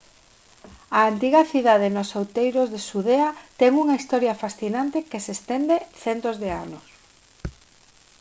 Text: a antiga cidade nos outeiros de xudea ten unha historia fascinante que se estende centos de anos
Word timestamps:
a 0.97 0.99
antiga 1.11 1.41
cidade 1.53 1.87
nos 1.95 2.09
outeiros 2.19 2.67
de 2.73 2.79
xudea 2.87 3.29
ten 3.59 3.71
unha 3.83 3.97
historia 3.99 4.39
fascinante 4.43 5.05
que 5.09 5.19
se 5.25 5.31
estende 5.37 5.75
centos 6.03 6.35
de 6.43 6.49
anos 6.65 6.85